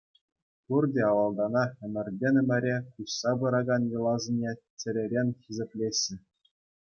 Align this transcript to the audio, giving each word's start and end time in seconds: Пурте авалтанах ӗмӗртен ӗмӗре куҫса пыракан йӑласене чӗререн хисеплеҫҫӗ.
Пурте 0.65 1.01
авалтанах 1.11 1.69
ӗмӗртен 1.87 2.35
ӗмӗре 2.41 2.73
куҫса 2.93 3.31
пыракан 3.43 3.83
йӑласене 3.91 4.51
чӗререн 4.85 5.27
хисеплеҫҫӗ. 5.45 6.15